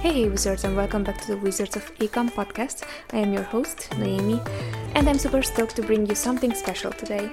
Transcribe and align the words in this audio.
Hey, 0.00 0.30
Wizards, 0.30 0.64
and 0.64 0.74
welcome 0.74 1.04
back 1.04 1.20
to 1.20 1.26
the 1.26 1.36
Wizards 1.36 1.76
of 1.76 1.94
Ecom 1.96 2.30
podcast. 2.30 2.84
I 3.12 3.18
am 3.18 3.34
your 3.34 3.42
host, 3.42 3.94
Naomi, 3.98 4.40
and 4.94 5.06
I'm 5.06 5.18
super 5.18 5.42
stoked 5.42 5.76
to 5.76 5.82
bring 5.82 6.06
you 6.06 6.14
something 6.14 6.54
special 6.54 6.90
today. 6.90 7.30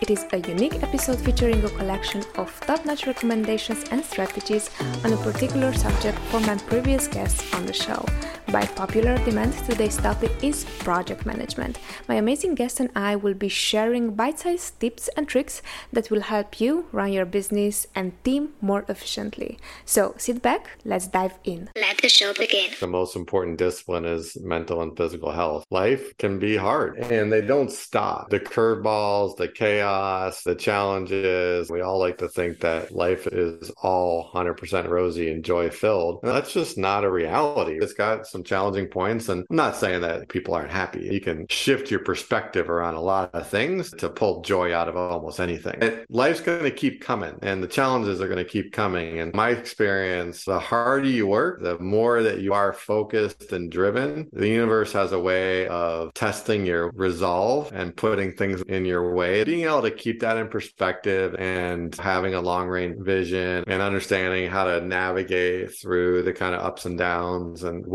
It 0.00 0.08
is 0.08 0.24
a 0.32 0.38
unique 0.38 0.82
episode 0.82 1.18
featuring 1.18 1.62
a 1.62 1.68
collection 1.68 2.24
of 2.36 2.58
top 2.66 2.86
notch 2.86 3.06
recommendations 3.06 3.84
and 3.90 4.02
strategies 4.02 4.70
on 5.04 5.12
a 5.12 5.16
particular 5.18 5.74
subject 5.74 6.18
from 6.30 6.46
my 6.46 6.56
previous 6.56 7.06
guests 7.06 7.52
on 7.52 7.66
the 7.66 7.74
show. 7.74 8.02
By 8.52 8.64
popular 8.64 9.18
demand, 9.24 9.54
today's 9.68 9.96
topic 9.96 10.30
is 10.40 10.64
project 10.78 11.26
management. 11.26 11.80
My 12.08 12.14
amazing 12.14 12.54
guest 12.54 12.78
and 12.78 12.90
I 12.94 13.16
will 13.16 13.34
be 13.34 13.48
sharing 13.48 14.14
bite 14.14 14.38
sized 14.38 14.78
tips 14.78 15.08
and 15.16 15.26
tricks 15.26 15.62
that 15.92 16.12
will 16.12 16.20
help 16.20 16.60
you 16.60 16.86
run 16.92 17.12
your 17.12 17.24
business 17.24 17.88
and 17.96 18.12
team 18.22 18.50
more 18.60 18.84
efficiently. 18.88 19.58
So 19.84 20.14
sit 20.16 20.42
back, 20.42 20.78
let's 20.84 21.08
dive 21.08 21.34
in. 21.42 21.70
Let 21.74 21.98
the 21.98 22.08
show 22.08 22.34
begin. 22.34 22.70
The 22.78 22.86
most 22.86 23.16
important 23.16 23.58
discipline 23.58 24.04
is 24.04 24.36
mental 24.40 24.80
and 24.80 24.96
physical 24.96 25.32
health. 25.32 25.64
Life 25.72 26.16
can 26.18 26.38
be 26.38 26.56
hard 26.56 26.98
and 26.98 27.32
they 27.32 27.40
don't 27.40 27.72
stop. 27.72 28.30
The 28.30 28.38
curveballs, 28.38 29.36
the 29.36 29.48
chaos, 29.48 30.44
the 30.44 30.54
challenges, 30.54 31.68
we 31.68 31.80
all 31.80 31.98
like 31.98 32.18
to 32.18 32.28
think 32.28 32.60
that 32.60 32.92
life 32.92 33.26
is 33.26 33.72
all 33.82 34.30
100% 34.32 34.88
rosy 34.88 35.32
and 35.32 35.44
joy 35.44 35.68
filled. 35.68 36.20
That's 36.22 36.52
just 36.52 36.78
not 36.78 37.02
a 37.02 37.10
reality. 37.10 37.78
It's 37.80 37.92
got 37.92 38.26
some 38.26 38.35
challenging 38.44 38.86
points. 38.86 39.28
And 39.28 39.44
I'm 39.50 39.56
not 39.56 39.76
saying 39.76 40.02
that 40.02 40.28
people 40.28 40.54
aren't 40.54 40.70
happy. 40.70 41.08
You 41.10 41.20
can 41.20 41.46
shift 41.48 41.90
your 41.90 42.00
perspective 42.00 42.70
around 42.70 42.94
a 42.94 43.00
lot 43.00 43.30
of 43.34 43.48
things 43.48 43.90
to 43.92 44.08
pull 44.08 44.42
joy 44.42 44.74
out 44.74 44.88
of 44.88 44.96
almost 44.96 45.40
anything. 45.40 45.80
It, 45.82 46.06
life's 46.10 46.40
going 46.40 46.62
to 46.62 46.70
keep 46.70 47.00
coming 47.00 47.38
and 47.42 47.62
the 47.62 47.68
challenges 47.68 48.20
are 48.20 48.28
going 48.28 48.44
to 48.44 48.50
keep 48.50 48.72
coming. 48.72 49.20
And 49.20 49.34
my 49.34 49.50
experience, 49.50 50.44
the 50.44 50.58
harder 50.58 51.08
you 51.08 51.26
work, 51.26 51.62
the 51.62 51.78
more 51.78 52.22
that 52.22 52.40
you 52.40 52.52
are 52.52 52.72
focused 52.72 53.52
and 53.52 53.70
driven, 53.70 54.28
the 54.32 54.48
universe 54.48 54.92
has 54.92 55.12
a 55.12 55.20
way 55.20 55.66
of 55.68 56.12
testing 56.14 56.66
your 56.66 56.90
resolve 56.90 57.70
and 57.72 57.96
putting 57.96 58.32
things 58.32 58.62
in 58.62 58.84
your 58.84 59.14
way. 59.14 59.44
Being 59.44 59.66
able 59.66 59.82
to 59.82 59.90
keep 59.90 60.20
that 60.20 60.36
in 60.36 60.48
perspective 60.48 61.34
and 61.38 61.94
having 61.96 62.34
a 62.34 62.40
long 62.40 62.68
range 62.68 62.96
vision 62.98 63.64
and 63.66 63.82
understanding 63.82 64.50
how 64.50 64.64
to 64.64 64.80
navigate 64.80 65.76
through 65.76 66.22
the 66.22 66.32
kind 66.32 66.54
of 66.54 66.62
ups 66.62 66.84
and 66.84 66.98
downs 66.98 67.62
and 67.62 67.86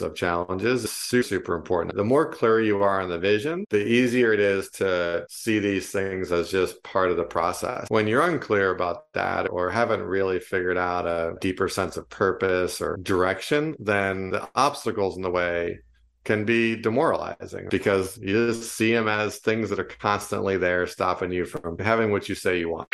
of 0.00 0.14
challenges 0.14 0.84
is 0.84 0.92
super, 0.92 1.22
super 1.22 1.54
important. 1.54 1.96
The 1.96 2.04
more 2.04 2.30
clear 2.30 2.60
you 2.60 2.82
are 2.82 3.00
on 3.00 3.08
the 3.08 3.18
vision, 3.18 3.64
the 3.70 3.84
easier 3.84 4.32
it 4.32 4.40
is 4.40 4.68
to 4.70 5.26
see 5.28 5.58
these 5.58 5.90
things 5.90 6.30
as 6.32 6.50
just 6.50 6.82
part 6.82 7.10
of 7.10 7.16
the 7.16 7.24
process. 7.24 7.86
When 7.88 8.06
you're 8.06 8.22
unclear 8.22 8.70
about 8.70 9.12
that 9.14 9.50
or 9.50 9.70
haven't 9.70 10.02
really 10.02 10.40
figured 10.40 10.78
out 10.78 11.06
a 11.06 11.34
deeper 11.40 11.68
sense 11.68 11.96
of 11.96 12.08
purpose 12.08 12.80
or 12.80 12.96
direction, 12.98 13.76
then 13.78 14.30
the 14.30 14.48
obstacles 14.54 15.16
in 15.16 15.22
the 15.22 15.30
way 15.30 15.80
can 16.28 16.44
be 16.44 16.76
demoralizing 16.76 17.66
because 17.70 18.18
you 18.18 18.48
just 18.48 18.76
see 18.76 18.92
them 18.92 19.08
as 19.08 19.38
things 19.38 19.70
that 19.70 19.80
are 19.80 19.84
constantly 19.84 20.58
there 20.58 20.86
stopping 20.86 21.32
you 21.32 21.46
from 21.46 21.78
having 21.78 22.12
what 22.12 22.28
you 22.28 22.34
say 22.34 22.58
you 22.58 22.68
want. 22.68 22.86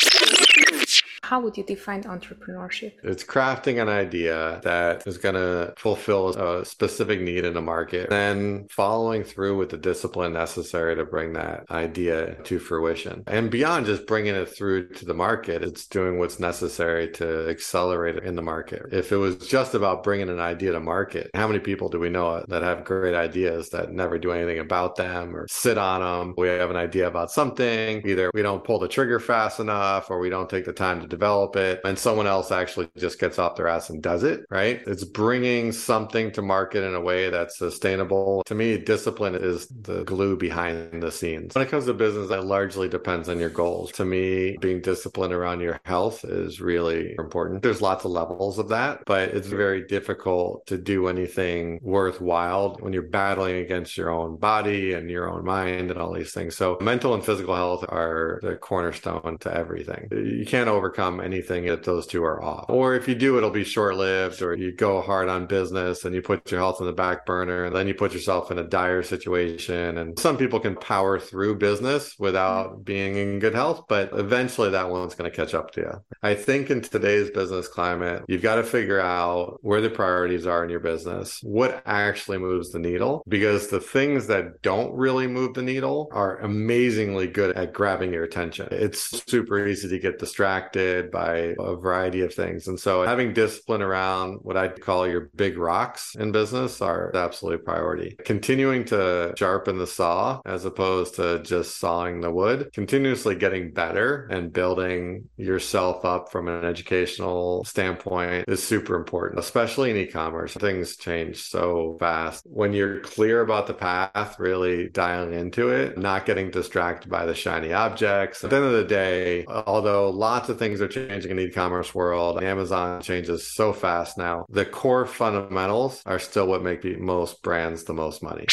How 1.25 1.41
would 1.41 1.57
you 1.57 1.65
define 1.65 2.03
entrepreneurship? 2.03 2.93
It's 3.03 3.25
crafting 3.25 3.81
an 3.81 3.89
idea 3.89 4.61
that 4.63 5.07
is 5.07 5.17
going 5.17 5.37
to 5.37 5.73
fulfill 5.79 6.29
a 6.29 6.67
specific 6.67 7.23
need 7.23 7.47
in 7.47 7.55
the 7.55 7.63
market, 7.63 8.11
then 8.11 8.67
following 8.69 9.25
through 9.25 9.57
with 9.57 9.71
the 9.71 9.79
discipline 9.79 10.35
necessary 10.35 10.95
to 10.95 11.05
bring 11.07 11.33
that 11.33 11.65
idea 11.71 12.35
to 12.45 12.59
fruition. 12.59 13.25
And 13.27 13.51
beyond 13.51 13.87
just 13.87 14.07
bringing 14.07 14.35
it 14.35 14.51
through 14.51 14.91
to 14.91 15.07
the 15.07 15.15
market, 15.15 15.63
it's 15.63 15.87
doing 15.87 16.19
what's 16.19 16.39
necessary 16.39 17.11
to 17.13 17.49
accelerate 17.49 18.17
it 18.17 18.25
in 18.25 18.37
the 18.37 18.43
market. 18.43 18.83
If 18.93 19.11
it 19.11 19.17
was 19.17 19.37
just 19.39 19.75
about 19.75 20.05
bringing 20.05 20.29
an 20.29 20.41
idea 20.41 20.73
to 20.73 20.81
market, 20.81 21.31
how 21.33 21.47
many 21.47 21.59
people 21.59 21.89
do 21.89 21.99
we 21.99 22.11
know 22.11 22.45
that 22.49 22.63
have 22.63 22.85
great 22.85 23.15
ideas 23.15 23.24
that 23.33 23.89
never 23.91 24.19
do 24.19 24.33
anything 24.33 24.59
about 24.59 24.97
them 24.97 25.35
or 25.35 25.47
sit 25.49 25.79
on 25.79 26.01
them? 26.01 26.35
We 26.37 26.49
have 26.49 26.71
an 26.71 26.77
idea 26.77 27.07
about 27.07 27.31
something, 27.31 28.03
either 28.07 28.31
we 28.35 28.43
don't 28.43 28.65
pull 28.65 28.79
the 28.79 28.89
trigger 28.89 29.21
fast 29.21 29.61
enough 29.61 30.11
or 30.11 30.19
we 30.19 30.31
don't 30.31 30.51
take 30.51 30.65
the 30.65 30.73
time 30.73 31.01
to 31.01 31.07
develop 31.07 31.57
it 31.57 31.81
and 31.85 31.99
someone 31.99 32.27
else 32.27 32.51
actually 32.51 32.89
just 32.97 33.19
gets 33.19 33.39
off 33.39 33.57
their 33.57 33.69
ass 33.69 33.91
and 33.91 34.03
does 34.03 34.23
it, 34.23 34.45
right? 34.51 34.83
It's 34.87 35.05
bringing 35.05 35.73
something 35.73 36.33
to 36.33 36.43
market 36.43 36.85
in 36.85 36.95
a 36.95 37.01
way 37.01 37.31
that's 37.31 37.59
sustainable. 37.59 38.43
To 38.47 38.55
me, 38.55 38.79
discipline 38.79 39.35
is 39.35 39.67
the 39.67 40.05
glue 40.05 40.37
behind 40.37 41.03
the 41.03 41.11
scenes. 41.11 41.55
When 41.55 41.67
it 41.67 41.71
comes 41.71 41.87
to 41.87 41.95
business, 41.95 42.29
that 42.29 42.45
largely 42.45 42.89
depends 42.89 43.29
on 43.29 43.39
your 43.39 43.51
goals. 43.51 43.93
To 43.93 44.05
me, 44.05 44.57
being 44.61 44.81
disciplined 44.81 45.33
around 45.33 45.61
your 45.61 45.81
health 45.85 46.25
is 46.25 46.61
really 46.61 47.15
important. 47.19 47.63
There's 47.63 47.83
lots 47.83 48.05
of 48.05 48.11
levels 48.11 48.59
of 48.59 48.69
that, 48.69 49.03
but 49.07 49.31
it's 49.31 49.49
very 49.49 49.87
difficult 49.87 50.67
to 50.67 50.79
do 50.79 51.09
anything 51.09 51.79
worthwhile 51.83 52.77
when 52.81 52.93
you're 52.93 53.03
battling 53.15 53.59
against 53.59 53.97
your 53.97 54.11
own 54.11 54.37
body 54.37 54.93
and 54.95 55.09
your 55.09 55.31
own 55.31 55.45
mind 55.45 55.93
and 55.93 56.01
all 56.01 56.13
these 56.13 56.33
things. 56.33 56.57
So 56.57 56.77
mental 56.81 57.15
and 57.15 57.25
physical 57.25 57.55
health 57.55 57.85
are 57.89 58.41
the 58.43 58.57
cornerstone 58.57 59.39
to 59.39 59.57
everything. 59.57 60.09
You 60.11 60.45
can't 60.45 60.69
overcome 60.69 61.21
anything 61.21 61.67
if 61.67 61.85
those 61.85 62.09
two 62.09 62.25
are 62.25 62.43
off. 62.43 62.65
Or 62.69 62.97
if 62.97 63.07
you 63.07 63.15
do, 63.15 63.39
it'll 63.39 63.51
be 63.51 63.63
short 63.63 63.95
lived, 63.95 64.43
or 64.43 64.57
you 64.57 64.73
go 64.73 65.01
hard 65.01 65.29
on 65.29 65.47
business 65.47 66.05
and 66.05 66.13
you 66.13 66.23
put 66.23 66.51
your 66.51 66.59
health 66.59 66.81
in 66.81 66.87
the 66.87 66.93
back 66.93 67.25
burner, 67.25 67.67
and 67.67 67.77
then 67.77 67.87
you 67.87 67.95
put 67.95 68.13
yourself 68.13 68.51
in 68.51 68.59
a 68.59 68.65
dire 68.65 69.05
situation. 69.05 69.99
And 69.99 70.19
some 70.19 70.37
people 70.37 70.59
can 70.59 70.75
power 70.75 71.21
through 71.21 71.59
business 71.59 72.17
without 72.19 72.73
mm-hmm. 72.73 72.83
being 72.83 73.17
in 73.17 73.39
good 73.39 73.55
health, 73.55 73.85
but 73.89 74.11
eventually 74.15 74.71
that 74.71 74.91
one's 74.91 75.15
going 75.15 75.31
to 75.31 75.37
catch 75.37 75.55
up 75.55 75.71
to 75.75 75.81
you. 75.83 75.93
I 76.21 76.35
think 76.35 76.69
in 76.69 76.81
today's 76.81 77.31
business 77.31 77.69
climate, 77.69 78.25
you've 78.27 78.43
got 78.43 78.57
to 78.57 78.65
figure 78.65 79.01
out 79.01 79.59
where 79.63 79.81
the 79.81 79.91
priorities 79.91 80.49
are 80.49 80.65
in 80.65 80.71
your 80.71 80.81
business, 80.81 81.39
what 81.45 81.81
actually 81.87 82.39
moves 82.39 82.73
the 82.73 82.81
needle, 82.81 82.94
because 83.29 83.69
the 83.69 83.81
things 83.81 84.27
that 84.27 84.63
don't 84.63 84.95
really 84.95 85.27
move 85.27 85.55
the 85.55 85.63
needle 85.63 86.09
are 86.13 86.39
amazingly 86.39 87.27
good 87.27 87.57
at 87.57 87.73
grabbing 87.73 88.13
your 88.13 88.25
attention. 88.25 88.69
It's 88.71 89.23
super 89.31 89.67
easy 89.67 89.89
to 89.89 89.99
get 89.99 90.19
distracted 90.19 91.11
by 91.11 91.55
a 91.59 91.77
variety 91.77 92.21
of 92.21 92.35
things. 92.35 92.69
And 92.69 92.79
so 92.79 93.03
having 93.03 93.33
discipline 93.33 93.83
around 93.83 94.39
what 94.43 94.57
I 94.57 94.69
call 94.69 95.07
your 95.09 95.31
big 95.35 95.59
rocks 95.59 96.15
in 96.19 96.33
business 96.33 96.81
are 96.81 97.15
absolute 97.15 97.65
priority. 97.65 98.17
Continuing 98.25 98.85
to 98.87 99.35
sharpen 99.37 99.79
the 99.79 99.87
saw 99.87 100.41
as 100.45 100.65
opposed 100.65 101.15
to 101.17 101.43
just 101.43 101.79
sawing 101.79 102.21
the 102.21 102.31
wood, 102.31 102.71
continuously 102.73 103.35
getting 103.35 103.73
better 103.73 104.27
and 104.31 104.53
building 104.53 105.29
yourself 105.37 106.05
up 106.05 106.31
from 106.31 106.49
an 106.49 106.65
educational 106.65 107.65
standpoint 107.65 108.45
is 108.49 108.63
super 108.63 108.95
important, 108.95 109.39
especially 109.39 109.91
in 109.91 109.97
e-commerce. 109.97 110.55
Things 110.55 110.97
change 110.97 111.43
so 111.43 111.97
fast. 111.99 112.45
When 112.47 112.73
you're 112.73 112.84
clear 113.01 113.41
about 113.41 113.67
the 113.67 113.75
path, 113.75 114.39
really 114.39 114.89
dialing 114.89 115.35
into 115.35 115.71
it, 115.71 115.99
not 115.99 116.27
getting 116.27 116.51
distracted 116.51 117.11
by 117.11 117.27
the 117.27 117.35
shiny 117.35 117.73
objects. 117.73 118.43
At 118.45 118.51
the 118.51 118.57
end 118.57 118.65
of 118.65 118.73
the 118.73 118.85
day, 118.85 119.45
although 119.47 120.11
lots 120.11 120.49
of 120.49 120.59
things 120.59 120.81
are 120.81 120.89
changing 120.89 121.31
in 121.31 121.37
the 121.37 121.45
e-commerce 121.45 121.95
world. 121.95 122.43
Amazon 122.43 123.01
changes 123.03 123.47
so 123.55 123.73
fast 123.73 124.19
now. 124.19 124.47
The 124.49 124.65
core 124.65 125.07
fundamentals 125.07 126.03
are 126.07 126.19
still 126.19 126.47
what 126.47 126.63
make 126.63 126.85
most 126.99 127.43
brands 127.43 127.85
the 127.85 127.95
most 127.95 128.23
money 128.23 128.47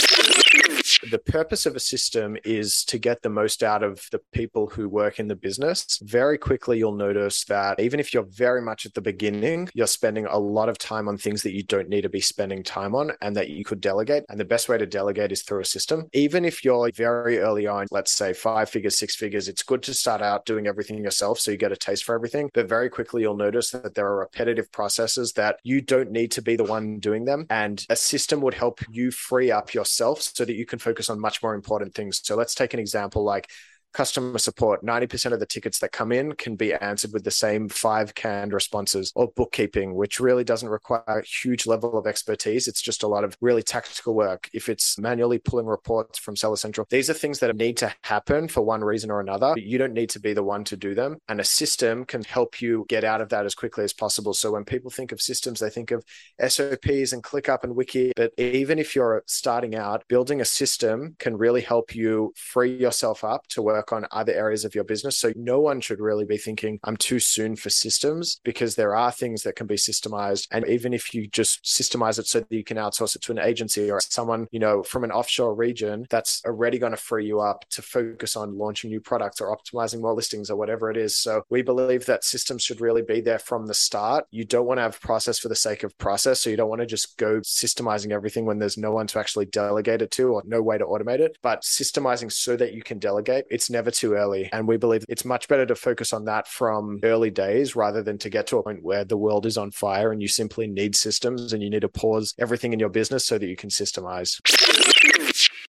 the 1.10 1.20
purpose 1.20 1.66
of 1.66 1.76
a 1.76 1.80
system 1.80 2.38
is 2.44 2.84
to 2.86 2.98
get 2.98 3.22
the 3.22 3.30
most 3.30 3.64
out 3.64 3.84
of 3.84 4.06
the 4.12 4.20
people 4.32 4.68
who 4.68 4.88
work 4.88 5.20
in 5.20 5.28
the 5.28 5.36
business. 5.36 6.00
Very 6.04 6.38
quickly, 6.38 6.78
you'll 6.78 6.96
notice 6.96 7.44
that 7.46 7.80
even 7.80 8.00
if 8.00 8.14
you're 8.14 8.28
very 8.30 8.62
much 8.62 8.86
at 8.86 8.94
the 8.94 9.02
beginning, 9.02 9.70
you're 9.74 9.88
spending 9.88 10.26
a 10.26 10.38
lot 10.38 10.70
of 10.70 10.78
time 10.78 11.08
on 11.08 11.18
things 11.18 11.44
that 11.44 11.54
you 11.54 11.64
don't 11.64 11.90
need 11.90 12.02
to 12.02 12.10
be 12.10 12.22
spending 12.22 12.64
time 12.64 12.96
on 12.96 13.12
and 13.22 13.36
that 13.36 13.50
you 13.50 13.64
could 13.64 13.82
delegate. 13.82 14.24
And 14.30 14.40
the 14.40 14.46
best 14.46 14.70
way 14.70 14.78
to 14.78 14.86
delegate 14.86 15.32
is 15.32 15.44
through 15.44 15.62
a 15.62 15.66
system. 15.66 16.08
Even 16.14 16.46
if 16.46 16.64
you're 16.64 16.92
very 16.94 17.40
early 17.40 17.68
on, 17.68 17.88
let's 17.92 18.12
say 18.12 18.34
five 18.34 18.70
figures, 18.70 18.98
six 18.98 19.16
figures, 19.16 19.48
it's 19.48 19.64
good 19.64 19.84
to 19.84 19.94
start 19.94 20.22
out 20.22 20.46
doing 20.46 20.68
everything 20.68 21.04
yourself 21.04 21.40
so 21.40 21.52
you 21.52 21.58
get 21.58 21.72
a 21.72 21.78
taste 21.78 22.04
for 22.04 22.16
everything. 22.16 22.50
But 22.54 22.70
very 22.70 22.90
quickly, 22.90 23.22
you'll 23.22 23.38
notice 23.38 23.72
that 23.72 23.96
there 23.96 24.08
are 24.08 24.20
repetitive 24.20 24.72
processes 24.72 25.34
that 25.34 25.60
you 25.64 25.82
don't 25.82 26.12
need 26.12 26.32
to 26.32 26.42
be 26.42 26.56
the 26.56 26.64
one 26.64 27.00
doing 27.00 27.26
them. 27.26 27.48
And 27.50 27.86
a 27.90 27.96
system 27.96 28.42
would 28.42 28.54
help 28.54 28.80
you 28.90 29.12
free 29.12 29.52
up 29.52 29.74
yourself 29.74 30.22
so 30.22 30.46
that 30.46 30.56
you 30.56 30.66
can 30.66 30.80
focus 30.80 30.91
on 31.10 31.20
much 31.20 31.42
more 31.42 31.56
important 31.56 31.94
things. 31.94 32.22
So 32.24 32.36
let's 32.36 32.56
take 32.56 32.74
an 32.74 32.80
example 32.80 33.24
like 33.24 33.50
customer 33.94 34.38
support 34.38 34.84
90% 34.84 35.34
of 35.34 35.40
the 35.40 35.46
tickets 35.46 35.80
that 35.80 35.92
come 35.92 36.12
in 36.12 36.34
can 36.34 36.56
be 36.56 36.74
answered 36.74 37.14
with 37.14 37.24
the 37.24 37.32
same 37.32 37.70
five 37.70 38.16
canned 38.16 38.54
responses 38.54 39.12
or 39.16 39.32
bookkeeping 39.36 39.96
which 39.96 40.20
really 40.20 40.44
doesn't 40.44 40.70
require 40.70 41.04
a 41.08 41.24
huge 41.24 41.66
level 41.66 41.98
of 41.98 42.08
expertise. 42.08 42.68
It's 42.68 42.82
just 42.82 43.04
a 43.04 43.08
lot 43.08 43.24
of 43.24 43.36
really 43.42 43.64
tactical 43.64 44.14
work. 44.14 44.50
If 44.54 44.70
it's 44.70 44.98
manually 44.98 45.40
pulling 45.40 45.66
reports 45.66 46.20
from 46.20 46.36
seller 46.36 46.56
central 46.56 46.88
these 46.90 47.10
are 47.10 47.14
things 47.14 47.40
that 47.40 47.56
need 47.56 47.78
to 47.78 47.94
happen 48.04 48.48
for 48.48 48.62
one 48.62 48.84
reason 48.84 49.12
or 49.12 49.20
another. 49.20 49.54
You 49.58 49.78
don't 49.78 49.94
need 49.94 50.10
to 50.12 50.20
be 50.20 50.34
the 50.34 50.44
one 50.44 50.64
to 50.66 50.78
do 50.78 50.96
them. 50.96 51.18
And 51.28 51.40
a 51.40 51.44
system 51.44 52.06
can 52.06 52.24
help 52.24 52.62
you 52.62 52.86
get 52.90 53.04
out 53.04 53.22
of 53.22 53.30
that 53.30 53.46
as 53.46 53.56
quickly 53.56 53.84
as 53.84 53.94
possible. 53.94 54.34
So 54.34 54.52
when 54.52 54.66
people 54.66 54.92
think 54.92 55.12
of 55.12 55.22
systems 55.22 55.60
they 55.60 55.70
think 55.70 55.92
of 55.92 56.04
sops 56.40 57.14
and 57.14 57.24
ClickUp 57.24 57.64
and 57.64 57.76
wiki. 57.76 58.12
But 58.16 58.32
even 58.38 58.80
if 58.80 58.96
you're 58.96 59.24
starting 59.28 59.76
out 59.76 60.04
building 60.08 60.42
a 60.42 60.46
system 60.46 61.16
can 61.20 61.38
really 61.38 61.62
help 61.62 61.96
you 61.96 62.34
free 62.36 62.76
yourself 62.76 63.24
up 63.24 63.48
to 63.50 63.62
work 63.62 63.81
work 63.82 63.92
on 63.92 64.06
other 64.12 64.34
areas 64.34 64.64
of 64.64 64.76
your 64.76 64.84
business. 64.84 65.18
So 65.18 65.32
no 65.36 65.60
one 65.60 65.82
should 65.82 66.00
really 66.00 66.26
be 66.26 66.38
thinking, 66.38 66.80
I'm 66.84 66.98
too 66.98 67.20
soon 67.20 67.56
for 67.56 67.70
systems 67.70 68.40
because 68.44 68.76
there 68.76 68.96
are 68.96 69.12
things 69.12 69.42
that 69.44 69.56
can 69.56 69.68
be 69.68 69.76
systemized. 69.76 70.48
And 70.52 70.68
even 70.68 70.94
if 70.94 71.14
you 71.14 71.28
just 71.28 71.64
systemize 71.64 72.20
it 72.20 72.28
so 72.28 72.42
that 72.42 72.52
you 72.52 72.64
can 72.64 72.78
outsource 72.78 73.16
it 73.16 73.24
to 73.24 73.32
an 73.32 73.40
agency 73.40 73.90
or 73.90 74.00
someone, 74.02 74.48
you 74.52 74.60
know, 74.60 74.84
from 74.84 75.04
an 75.04 75.12
offshore 75.12 75.56
region, 75.56 76.06
that's 76.10 76.44
already 76.46 76.78
going 76.78 76.92
to 76.92 76.98
free 76.98 77.26
you 77.26 77.40
up 77.40 77.66
to 77.72 77.82
focus 77.82 78.36
on 78.36 78.58
launching 78.58 78.92
new 78.92 79.02
products 79.02 79.42
or 79.42 79.56
optimizing 79.56 80.02
more 80.02 80.14
listings 80.14 80.50
or 80.52 80.58
whatever 80.58 80.92
it 80.92 80.98
is. 80.98 81.16
So 81.16 81.44
we 81.50 81.64
believe 81.64 82.06
that 82.06 82.24
systems 82.24 82.64
should 82.64 82.82
really 82.82 83.02
be 83.02 83.22
there 83.22 83.40
from 83.40 83.66
the 83.66 83.74
start. 83.74 84.26
You 84.30 84.46
don't 84.46 84.68
want 84.68 84.78
to 84.78 84.84
have 84.84 85.02
process 85.02 85.40
for 85.40 85.50
the 85.50 85.56
sake 85.56 85.84
of 85.84 85.98
process. 85.98 86.42
So 86.42 86.50
you 86.50 86.58
don't 86.58 86.70
want 86.70 86.82
to 86.82 86.88
just 86.88 87.18
go 87.18 87.40
systemizing 87.40 88.12
everything 88.12 88.46
when 88.46 88.60
there's 88.60 88.78
no 88.78 88.92
one 88.92 89.08
to 89.08 89.20
actually 89.20 89.48
delegate 89.48 90.02
it 90.02 90.12
to 90.12 90.34
or 90.34 90.44
no 90.46 90.62
way 90.62 90.78
to 90.78 90.86
automate 90.86 91.20
it, 91.20 91.38
but 91.42 91.64
systemizing 91.64 92.32
so 92.32 92.56
that 92.58 92.74
you 92.74 92.84
can 92.84 93.00
delegate. 93.00 93.46
It's 93.50 93.70
never 93.72 93.92
too 93.92 94.14
early. 94.14 94.50
And 94.52 94.68
we 94.68 94.78
believe 94.78 95.06
it's 95.10 95.26
much 95.26 95.48
better 95.48 95.66
to 95.66 95.76
focus 95.76 96.14
on 96.14 96.26
that 96.26 96.48
from 96.48 97.00
early 97.04 97.30
days 97.30 97.76
rather 97.76 98.04
than 98.04 98.18
to 98.20 98.30
get 98.30 98.48
to 98.48 98.58
a 98.58 98.64
point 98.64 98.84
where 98.84 99.04
the 99.04 99.18
world 99.18 99.46
is 99.46 99.58
on 99.58 99.72
fire 99.72 100.12
and 100.12 100.22
you 100.22 100.28
simply 100.28 100.68
need 100.68 100.96
systems 100.96 101.54
and 101.54 101.64
you 101.64 101.70
need 101.70 101.82
to 101.82 101.90
pause 101.90 102.34
everything 102.38 102.74
in 102.74 102.80
your 102.80 102.90
business 102.90 103.26
so 103.26 103.38
that 103.38 103.48
you 103.48 103.56
can 103.56 103.70
systemize. 103.70 104.40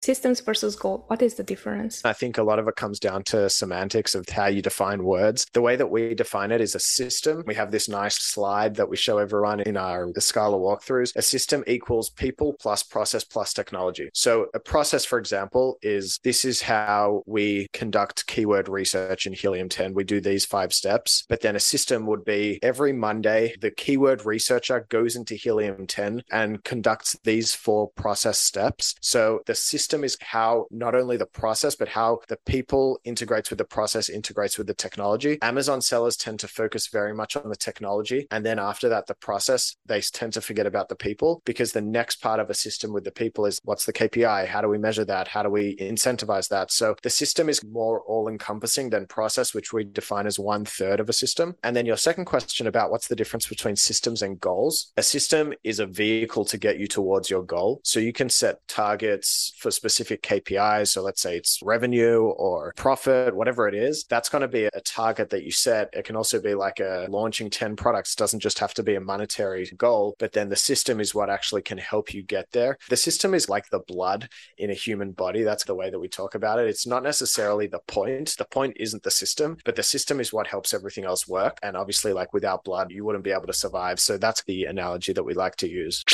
Systems 0.04 0.40
versus 0.40 0.75
goal. 0.75 1.04
What 1.06 1.22
is 1.22 1.34
the 1.34 1.44
difference? 1.44 2.04
I 2.04 2.12
think 2.12 2.37
a 2.37 2.43
lot 2.43 2.58
of 2.58 2.66
it 2.66 2.75
comes 2.75 2.99
down 2.99 3.22
to 3.25 3.49
semantics 3.49 4.16
of 4.16 4.28
how 4.28 4.46
you 4.46 4.60
define 4.60 5.04
words. 5.04 5.46
The 5.52 5.60
way 5.60 5.76
that 5.76 5.87
we 5.87 6.12
define 6.16 6.50
it 6.50 6.60
is 6.60 6.75
a 6.75 6.81
system. 6.81 7.44
We 7.46 7.54
have 7.54 7.70
this 7.70 7.88
nice 7.88 8.16
slide 8.16 8.75
that 8.75 8.88
we 8.88 8.96
show 8.96 9.19
everyone 9.19 9.60
in 9.60 9.76
our 9.76 10.08
Scala 10.19 10.58
walkthroughs. 10.58 11.14
A 11.14 11.22
system 11.22 11.62
equals 11.69 12.10
people 12.10 12.56
plus 12.58 12.82
process 12.82 13.22
plus 13.22 13.52
technology. 13.52 14.10
So 14.12 14.49
a 14.54 14.58
process, 14.58 15.04
for 15.04 15.20
example, 15.20 15.78
is 15.82 16.19
this 16.25 16.44
is 16.44 16.62
how 16.62 17.22
we 17.25 17.69
conduct 17.72 18.26
keyword 18.26 18.69
research 18.69 19.26
in 19.26 19.32
Helium 19.32 19.69
10. 19.69 19.94
We 19.94 20.02
do 20.02 20.20
these 20.20 20.44
five 20.44 20.72
steps, 20.72 21.25
but 21.28 21.43
then 21.43 21.55
a 21.55 21.60
system 21.60 22.06
would 22.06 22.25
be 22.25 22.58
every 22.60 22.93
Monday, 22.93 23.55
the 23.60 23.70
keyword 23.70 24.26
researcher 24.26 24.84
goes 24.88 25.14
into 25.14 25.37
Helium 25.37 25.87
10 25.87 26.25
and 26.32 26.64
conducts 26.64 27.16
these 27.22 27.55
four 27.55 27.90
process 27.90 28.40
steps. 28.40 28.96
So 29.00 29.43
the 29.46 29.55
system 29.55 29.92
system 29.93 30.05
is 30.05 30.17
how 30.23 30.67
not 30.71 30.94
only 30.94 31.19
the 31.19 31.27
process, 31.27 31.75
but 31.77 31.89
how 31.89 32.19
the 32.29 32.39
people 32.47 32.99
integrates 33.05 33.50
with 33.50 33.59
the 33.59 33.65
process, 33.65 34.09
integrates 34.09 34.56
with 34.56 34.67
the 34.67 34.75
technology. 34.75 35.39
Amazon 35.43 35.83
sellers 35.83 36.17
tend 36.17 36.41
to 36.41 36.49
focus 36.49 36.87
very 36.87 37.12
much 37.12 37.37
on 37.37 37.50
the 37.50 37.56
technology. 37.56 38.27
And 38.31 38.43
then 38.44 38.59
after 38.59 38.89
that, 38.89 39.06
the 39.06 39.15
process, 39.15 39.77
they 39.85 40.00
tend 40.00 40.33
to 40.33 40.41
forget 40.41 40.67
about 40.67 40.89
the 40.89 40.97
people 40.97 41.43
because 41.44 41.73
the 41.73 41.83
next 41.83 42.23
part 42.23 42.41
of 42.41 42.49
a 42.49 42.55
system 42.55 42.91
with 42.94 43.05
the 43.05 43.11
people 43.11 43.44
is 43.44 43.61
what's 43.65 43.85
the 43.85 43.93
KPI? 43.93 44.47
How 44.47 44.62
do 44.62 44.69
we 44.69 44.79
measure 44.79 45.05
that? 45.05 45.29
How 45.29 45.43
do 45.43 45.50
we 45.50 45.77
incentivize 45.77 46.49
that? 46.49 46.71
So 46.71 46.97
the 47.03 47.11
system 47.11 47.50
is 47.50 47.62
more 47.62 48.00
all 48.00 48.29
encompassing 48.29 48.89
than 48.89 49.06
process, 49.06 49.53
which 49.53 49.75
we 49.75 49.85
define 49.85 50.27
as 50.27 50.39
one 50.39 50.65
third 50.65 51.00
of 51.00 51.11
a 51.11 51.12
system. 51.12 51.55
And 51.65 51.77
then 51.77 51.85
your 51.85 51.99
second 51.99 52.25
question 52.25 52.67
about 52.67 52.91
what's 52.91 53.09
the 53.09 53.17
difference 53.17 53.47
between 53.47 53.77
systems 53.77 54.23
and 54.23 54.41
goals? 54.41 54.93
A 54.97 55.03
system 55.03 55.53
is 55.65 55.81
a 55.81 55.87
vehicle 55.87 56.47
to 56.47 56.56
get 56.56 56.79
you 56.79 56.87
towards 56.87 57.29
your 57.29 57.43
goal. 57.43 57.83
So 57.85 58.00
you 58.00 58.15
can 58.15 58.31
set 58.31 58.67
targets 58.69 59.53
for 59.59 59.71
specific 59.82 60.23
KPIs. 60.23 60.90
So 60.90 61.02
let's 61.02 61.20
say 61.20 61.37
it's 61.37 61.58
revenue 61.61 62.20
or 62.20 62.73
profit, 62.76 63.34
whatever 63.34 63.67
it 63.67 63.75
is, 63.75 64.05
that's 64.08 64.29
going 64.29 64.43
to 64.43 64.46
be 64.46 64.67
a 64.67 64.81
target 64.82 65.29
that 65.31 65.43
you 65.43 65.50
set. 65.50 65.90
It 65.93 66.05
can 66.05 66.14
also 66.14 66.40
be 66.40 66.55
like 66.55 66.79
a 66.79 67.08
launching 67.11 67.50
10 67.50 67.75
products, 67.75 68.14
doesn't 68.14 68.38
just 68.38 68.61
have 68.61 68.75
to 68.75 68.84
be 68.84 68.94
a 68.94 69.00
monetary 69.00 69.69
goal, 69.76 70.14
but 70.20 70.34
then 70.34 70.49
the 70.49 70.55
system 70.55 71.00
is 71.00 71.17
what 71.17 71.31
actually 71.31 71.62
can 71.62 71.79
help 71.79 72.14
you 72.14 72.23
get 72.23 72.46
there. 72.52 72.79
The 72.90 72.96
system 72.96 73.34
is 73.34 73.49
like 73.49 73.70
the 73.70 73.81
blood 73.81 74.29
in 74.56 74.70
a 74.70 74.75
human 74.75 75.11
body. 75.11 75.43
That's 75.43 75.64
the 75.64 75.75
way 75.75 75.90
that 75.90 75.99
we 75.99 76.06
talk 76.06 76.37
about 76.37 76.61
it. 76.61 76.69
It's 76.69 76.87
not 76.87 77.02
necessarily 77.02 77.67
the 77.67 77.81
point. 77.88 78.37
The 78.38 78.44
point 78.44 78.76
isn't 78.79 79.02
the 79.02 79.11
system, 79.11 79.56
but 79.64 79.75
the 79.75 79.82
system 79.82 80.20
is 80.20 80.32
what 80.32 80.46
helps 80.46 80.73
everything 80.73 81.06
else 81.06 81.26
work. 81.26 81.58
And 81.61 81.76
obviously, 81.76 82.12
like 82.12 82.32
without 82.32 82.62
blood, 82.62 82.93
you 82.93 83.05
wouldn't 83.05 83.25
be 83.25 83.32
able 83.32 83.49
to 83.49 83.52
survive. 83.52 83.99
So 83.99 84.17
that's 84.17 84.44
the 84.44 84.67
analogy 84.67 85.12
that 85.12 85.25
we 85.25 85.34
like 85.34 85.56
to 85.56 85.69
use. 85.69 86.05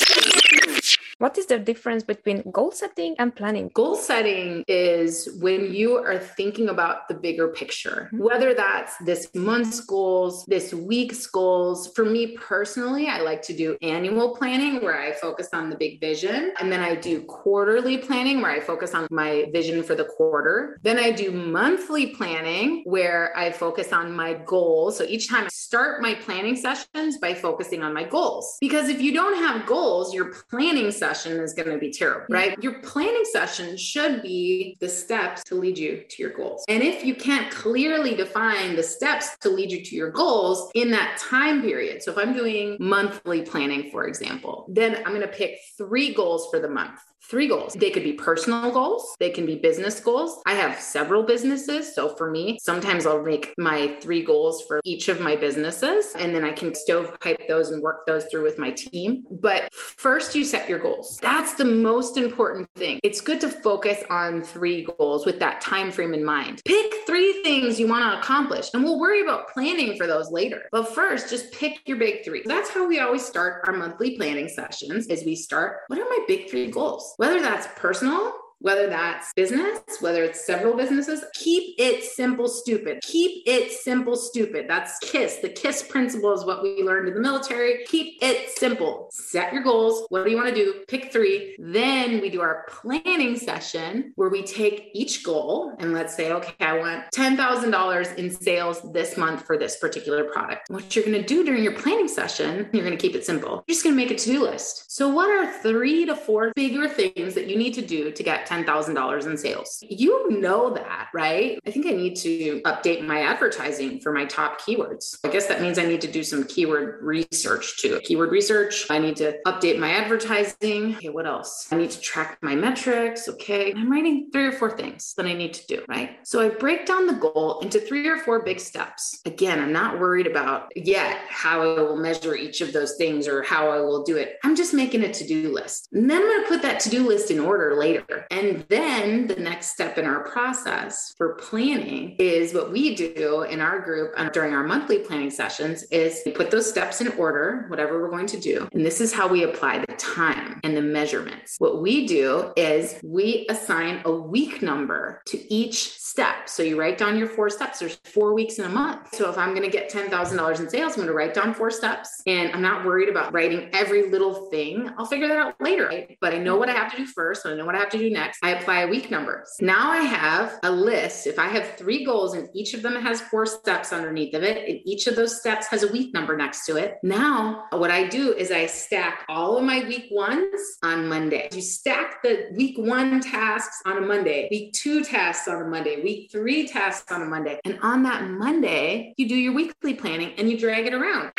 What 1.19 1.37
is 1.39 1.47
the 1.47 1.59
difference 1.59 2.03
between 2.05 2.43
goal 2.51 2.71
setting 2.71 3.17
and 3.19 3.35
planning? 3.35 3.71
Goal 3.75 3.97
setting 3.97 4.65
is 4.69 5.29
when 5.41 5.73
you 5.73 5.97
are 5.97 6.19
thinking 6.19 6.69
about 6.69 7.09
the 7.09 7.15
bigger 7.15 7.49
picture, 7.49 8.09
mm-hmm. 8.13 8.25
whether 8.25 8.55
that's 8.55 8.97
this 8.99 9.29
month's 9.35 9.81
goals, 9.81 10.45
this 10.47 10.73
week's 10.73 11.27
goals. 11.27 11.91
For 11.95 12.05
me 12.05 12.37
personally, 12.37 13.09
I 13.09 13.21
like 13.21 13.43
to 13.43 13.53
do 13.53 13.77
annual 13.83 14.37
planning 14.37 14.83
where 14.83 15.01
I 15.01 15.13
focus 15.13 15.49
on 15.53 15.71
the 15.71 15.77
big 15.77 16.01
vision. 16.01 16.53
And 16.61 16.71
then 16.71 16.81
I 16.81 16.95
do 16.95 17.23
quarterly 17.23 17.99
planning 17.99 18.41
where 18.41 18.51
I 18.51 18.61
focus 18.61 18.95
on 18.95 19.07
my 19.11 19.47
vision 19.53 19.83
for 19.83 19.95
the 19.95 20.05
quarter. 20.05 20.79
Then 20.83 20.99
I 20.99 21.11
do 21.11 21.31
monthly 21.31 22.09
planning 22.09 22.83
where 22.85 23.37
I 23.37 23.51
focus 23.51 23.93
on 23.93 24.13
my 24.13 24.35
goals. 24.35 24.99
So 24.99 25.05
each 25.05 25.29
time 25.29 25.45
I 25.45 25.49
start 25.49 26.03
my 26.03 26.15
planning 26.15 26.57
sessions 26.57 27.19
by 27.19 27.35
focusing 27.35 27.83
on 27.83 27.93
my 27.93 28.05
goals. 28.05 28.57
Because 28.61 28.89
if 28.89 29.01
you 29.01 29.13
don't 29.13 29.37
have 29.37 29.67
goals, 29.67 30.15
you're 30.15 30.33
planning 30.51 30.88
session 30.93 31.19
session 31.29 31.43
is 31.43 31.55
going 31.55 31.69
to 31.69 31.79
be 31.79 31.91
terrible, 31.91 32.27
right? 32.29 32.61
Your 32.63 32.81
planning 32.81 33.25
session 33.33 33.77
should 33.77 34.23
be 34.23 34.77
the 34.81 34.89
steps 34.89 35.45
to 35.45 35.55
lead 35.55 35.79
you 35.79 36.05
to 36.09 36.23
your 36.23 36.33
goals. 36.33 36.65
And 36.69 36.83
if 36.83 37.05
you 37.05 37.15
can't 37.15 37.51
clearly 37.51 38.15
define 38.15 38.77
the 38.77 38.83
steps 38.83 39.37
to 39.39 39.51
lead 39.51 39.71
you 39.71 39.85
to 39.85 39.97
your 39.97 40.11
goals 40.11 40.71
in 40.75 40.91
that 40.93 41.19
time 41.19 41.63
period, 41.63 42.03
so 42.03 42.13
if 42.13 42.19
I'm 42.19 42.33
doing 42.33 42.77
monthly 42.81 43.43
planning, 43.43 43.91
for 43.91 44.07
example, 44.07 44.67
then 44.69 44.97
I'm 44.97 45.15
going 45.15 45.21
to 45.23 45.29
pick 45.29 45.59
three 45.77 46.15
goals 46.15 46.49
for 46.51 46.61
the 46.61 46.69
month 46.69 47.01
three 47.29 47.47
goals. 47.47 47.75
They 47.75 47.91
could 47.91 48.05
be 48.05 48.15
personal 48.15 48.71
goals, 48.71 49.15
they 49.21 49.31
can 49.31 49.45
be 49.45 49.57
business 49.57 50.01
goals. 50.01 50.41
I 50.47 50.55
have 50.55 50.81
several 50.81 51.23
businesses. 51.23 51.95
So 51.95 52.15
for 52.17 52.31
me, 52.31 52.59
sometimes 52.61 53.07
I'll 53.07 53.23
make 53.23 53.55
my 53.59 53.97
three 54.01 54.25
goals 54.25 54.65
for 54.67 54.81
each 54.85 55.09
of 55.09 55.21
my 55.21 55.37
businesses 55.37 56.15
and 56.19 56.35
then 56.35 56.45
I 56.45 56.53
can 56.53 56.75
stovepipe 56.75 57.47
those 57.47 57.71
and 57.71 57.83
work 57.83 58.07
those 58.07 58.25
through 58.27 58.45
with 58.45 58.59
my 58.59 58.71
team. 58.71 59.25
But 59.31 59.73
first, 59.75 60.35
you 60.35 60.45
set 60.45 60.69
your 60.69 60.78
goals. 60.79 61.19
That's 61.21 61.55
the 61.55 61.65
most 61.65 62.17
important 62.17 62.69
thing. 62.75 63.01
It's 63.03 63.21
good 63.21 63.41
to 63.43 63.49
focus 63.49 64.03
on 64.11 64.43
three 64.43 64.87
goals 64.99 65.27
with 65.27 65.39
that 65.41 65.61
time 65.61 65.91
frame 65.91 66.15
in 66.15 66.25
mind. 66.25 66.63
Pick 66.65 66.95
three 67.07 67.43
things 67.43 67.79
you 67.79 67.87
want 67.87 68.05
to 68.05 68.19
accomplish 68.19 68.71
and 68.75 68.83
we'll 68.85 69.01
worry 69.01 69.23
about 69.23 69.49
planning 69.53 69.97
for 69.97 70.07
those 70.07 70.31
later. 70.31 70.69
But 70.73 70.95
first, 70.95 71.31
just 71.31 71.53
pick 71.53 71.81
your 71.87 71.99
big 71.99 72.25
three. 72.25 72.43
That's 72.45 72.71
how 72.71 72.87
we 72.87 73.01
always 73.01 73.25
start 73.25 73.65
our 73.67 73.73
monthly 73.73 74.17
planning 74.17 74.49
sessions 74.49 75.07
is 75.07 75.25
we 75.25 75.37
start, 75.37 75.81
what 75.89 75.99
are 75.99 76.05
my 76.05 76.25
big 76.27 76.51
three 76.51 76.71
goals? 76.71 77.15
whether 77.19 77.41
that's 77.41 77.69
personal 77.77 78.33
whether 78.61 78.89
that's 78.89 79.33
business, 79.33 79.81
whether 80.01 80.23
it's 80.25 80.45
several 80.45 80.77
businesses, 80.77 81.25
keep 81.35 81.75
it 81.79 82.05
simple, 82.05 82.49
stupid. 82.49 83.01
Keep 83.03 83.45
it 83.47 83.73
simple, 83.73 84.17
stupid. 84.17 84.67
That's 84.69 84.99
KISS. 84.99 85.39
The 85.39 85.49
KISS 85.49 85.85
principle 85.85 86.33
is 86.33 86.45
what 86.45 86.63
we 86.63 86.83
learned 86.83 87.09
in 87.09 87.15
the 87.15 87.21
military. 87.21 87.85
Keep 87.87 88.23
it 88.23 88.51
simple. 88.51 89.09
Set 89.13 89.53
your 89.53 89.63
goals. 89.63 90.07
What 90.11 90.25
do 90.25 90.31
you 90.31 90.37
want 90.37 90.49
to 90.49 90.55
do? 90.55 90.85
Pick 90.89 91.13
three. 91.13 91.57
Then 91.59 92.21
we 92.21 92.29
do 92.29 92.41
our 92.41 92.67
planning 92.69 93.37
session 93.37 94.13
where 94.17 94.29
we 94.29 94.43
take 94.43 94.91
each 94.93 95.25
goal 95.25 95.75
and 95.79 95.93
let's 95.93 96.15
say, 96.15 96.33
okay, 96.33 96.55
I 96.61 96.79
want 96.79 97.11
$10,000 97.13 98.17
in 98.17 98.31
sales 98.31 98.93
this 98.93 99.17
month 99.17 99.47
for 99.47 99.57
this 99.57 99.77
particular 99.79 100.25
product. 100.25 100.69
What 100.69 100.95
you're 100.95 101.05
going 101.05 101.21
to 101.21 101.27
do 101.27 101.45
during 101.45 101.63
your 101.63 101.75
planning 101.75 102.09
session, 102.09 102.69
you're 102.73 102.85
going 102.85 102.97
to 102.97 103.01
keep 103.01 103.15
it 103.15 103.25
simple. 103.25 103.65
You're 103.67 103.75
just 103.75 103.85
going 103.85 103.97
to 103.97 104.03
make 104.03 104.11
a 104.11 104.19
to 104.19 104.33
do 104.33 104.43
list. 104.43 104.91
So, 104.91 105.09
what 105.09 105.31
are 105.31 105.51
three 105.63 106.05
to 106.07 106.15
four 106.15 106.53
bigger 106.55 106.89
things 106.89 107.35
that 107.35 107.49
you 107.49 107.57
need 107.57 107.75
to 107.75 107.83
do 107.83 108.11
to 108.11 108.23
get 108.23 108.47
$10,000 108.49 109.27
in 109.27 109.37
sales. 109.37 109.83
You 109.83 110.41
know 110.41 110.71
that, 110.71 111.09
right? 111.13 111.59
I 111.67 111.71
think 111.71 111.87
I 111.87 111.91
need 111.91 112.17
to 112.17 112.63
update 112.63 113.05
my 113.05 113.23
advertising 113.23 114.01
for 114.01 114.13
my 114.13 114.25
top 114.25 114.61
keywords. 114.61 115.19
I 115.25 115.29
guess 115.29 115.47
that 115.47 115.61
means 115.61 115.79
I 115.79 115.85
need 115.85 116.01
to 116.03 116.11
do 116.11 116.23
some 116.23 116.45
keyword 116.45 117.03
research 117.03 117.79
too. 117.79 118.01
Keyword 118.05 118.31
research, 118.31 118.87
I 118.91 118.99
need 118.99 119.17
to 119.17 119.39
update 119.47 119.79
my 119.79 119.91
advertising. 119.91 120.97
Okay, 120.97 121.09
what 121.09 121.27
else? 121.27 121.69
I 121.71 121.77
need 121.77 121.91
to 121.91 122.01
track 122.01 122.39
my 122.41 122.55
metrics. 122.55 123.29
Okay, 123.29 123.73
I'm 123.73 123.91
writing 123.91 124.31
three 124.33 124.47
or 124.47 124.53
four 124.53 124.77
things 124.77 125.15
that 125.17 125.27
I 125.27 125.35
need 125.35 125.55
to 125.55 125.67
do, 125.67 125.85
right? 125.89 126.19
So 126.23 126.41
I 126.41 126.49
break 126.49 126.87
down 126.87 127.07
the 127.07 127.15
goal 127.15 127.59
into 127.61 127.81
three 127.81 128.09
or 128.09 128.19
four 128.19 128.43
big 128.43 128.61
steps. 128.61 129.21
Again, 129.27 129.59
I'm 129.61 129.73
not 129.73 129.99
worried 129.99 130.27
about 130.27 130.73
yet 130.77 131.19
how 131.29 131.63
I 131.63 131.83
will 131.83 131.97
measure 131.97 132.35
each 132.37 132.61
of 132.61 132.73
those 132.73 132.97
things 132.97 133.27
or 133.27 133.43
how 133.43 133.71
I 133.71 133.81
will 133.81 134.05
do 134.05 134.17
it. 134.17 134.39
I'm 134.45 134.57
just 134.57 134.75
making 134.75 135.03
a 135.03 135.09
to 135.13 135.27
do 135.27 135.53
list. 135.53 135.89
And 135.93 136.09
then 136.11 136.23
I'm 136.23 136.29
going 136.29 136.43
to 136.43 136.49
put 136.49 136.63
that 136.63 136.81
to 136.81 136.91
do 136.91 137.07
list 137.07 137.31
in 137.31 137.39
order 137.39 137.77
later. 137.77 138.27
And 138.31 138.38
then 138.69 139.27
the 139.27 139.37
next 139.37 139.69
step 139.69 139.99
in 139.99 140.05
our 140.05 140.21
process 140.25 141.15
for 141.17 141.35
planning 141.35 142.17
is 142.19 142.55
what 142.55 142.73
we 142.73 142.95
do 142.95 143.43
in 143.43 143.61
our 143.61 143.81
group 143.81 144.13
uh, 144.17 144.29
during 144.31 144.55
our 144.55 144.65
monthly 144.65 144.99
planning 145.01 145.31
sessions 145.31 145.85
is 145.85 146.21
we 146.25 146.33
put 146.33 146.51
those 146.51 146.69
steps 146.69 147.01
in 147.01 147.09
order, 147.13 147.67
whatever 147.69 148.01
we're 148.01 148.11
going 148.11 148.27
to 148.27 148.41
do. 148.41 148.69
And 148.73 148.85
this 148.85 149.01
is 149.01 149.13
how 149.13 149.29
we 149.29 149.45
apply 149.45 149.79
the 149.79 149.93
time 149.95 150.61
and 150.65 150.77
the 150.77 150.83
measurements. 150.83 151.57
What 151.59 151.83
we 151.83 152.07
do 152.07 152.53
is 152.57 152.99
we 153.03 153.47
assign 153.49 154.03
a 154.05 154.13
week 154.13 154.63
number 154.63 155.23
to 155.27 155.53
each 155.53 155.99
step. 155.99 156.49
So 156.49 156.63
you 156.63 156.79
write 156.79 156.99
down 156.99 157.19
your 157.19 157.29
four 157.29 157.51
steps. 157.51 157.79
There's 157.79 157.97
four 158.05 158.35
weeks 158.35 158.59
in 158.59 158.65
a 158.65 158.69
month. 158.69 159.15
So 159.15 159.29
if 159.31 159.39
I'm 159.39 159.51
going 159.55 159.69
to 159.69 159.71
get 159.71 159.91
$10,000 159.91 160.61
in 160.61 160.71
sales, 160.71 160.93
I'm 160.93 160.97
going 160.97 161.09
to 161.09 161.15
write 161.15 161.35
down 161.35 161.55
four 161.55 161.71
steps 161.71 162.23
and 162.27 162.53
I'm 162.53 162.63
not 162.63 162.85
worried 162.85 163.09
about 163.09 163.33
writing 163.33 163.69
every 163.73 164.11
little 164.11 164.51
thing. 164.51 164.91
I'll 164.97 165.07
figure 165.07 165.29
that 165.29 165.39
out 165.39 165.61
later. 165.61 165.87
Right? 165.87 166.17
But 166.21 166.35
I 166.35 166.39
know 166.39 166.57
what 166.57 166.69
I 166.69 166.73
have 166.73 166.91
to 166.93 166.97
do 166.97 167.07
first. 167.07 167.43
So 167.43 167.53
I 167.53 167.57
know 167.57 167.67
what 167.67 167.75
I 167.75 167.79
have 167.79 167.91
to 167.91 167.99
do 167.99 168.11
next 168.11 168.28
next? 168.29 168.45
I 168.45 168.51
apply 168.51 168.85
week 168.87 169.11
numbers. 169.11 169.57
Now 169.61 169.91
I 169.91 169.99
have 169.99 170.59
a 170.63 170.71
list. 170.71 171.27
If 171.27 171.39
I 171.39 171.49
have 171.49 171.77
three 171.77 172.05
goals 172.05 172.35
and 172.35 172.49
each 172.55 172.75
of 172.75 172.83
them 172.83 172.95
has 173.01 173.21
four 173.21 173.47
steps 173.47 173.93
underneath 173.93 174.35
of 174.35 174.43
it, 174.43 174.69
and 174.69 174.81
each 174.85 175.07
of 175.07 175.17
those 175.17 175.39
steps 175.41 175.67
has 175.69 175.83
a 175.83 175.93
week 175.93 176.13
number 176.15 176.37
next 176.37 176.67
to 176.67 176.77
it. 176.77 176.97
Now, 177.03 177.65
what 177.73 177.91
I 177.91 178.07
do 178.07 178.35
is 178.35 178.51
I 178.51 178.67
stack 178.67 179.25
all 179.29 179.57
of 179.57 179.65
my 179.65 179.81
week 179.87 180.09
ones 180.11 180.61
on 180.83 181.09
Monday. 181.09 181.49
You 181.53 181.63
stack 181.63 182.23
the 182.23 182.49
week 182.55 182.77
one 182.79 183.21
tasks 183.21 183.81
on 183.87 183.99
a 183.99 184.01
Monday, 184.01 184.49
week 184.51 184.73
two 184.73 185.03
tasks 185.03 185.49
on 185.49 185.63
a 185.63 185.65
Monday, 185.65 186.03
week 186.03 186.31
three 186.31 186.69
tasks 186.69 187.11
on 187.11 187.23
a 187.23 187.27
Monday. 187.27 187.59
And 187.65 187.79
on 187.83 188.03
that 188.05 188.25
Monday, 188.25 189.15
you 189.17 189.29
do 189.29 189.37
your 189.37 189.55
weekly 189.55 189.95
planning 189.95 190.33
and 190.39 190.51
you 190.51 190.59
drag 190.59 190.87
it 190.87 190.95
around 190.95 191.33